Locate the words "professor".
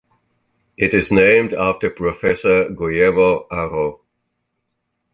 1.91-2.69